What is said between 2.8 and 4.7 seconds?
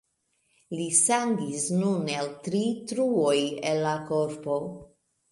truoj el la korpo.